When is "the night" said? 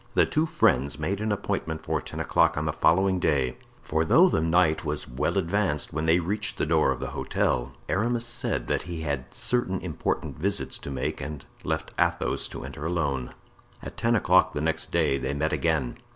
4.29-4.83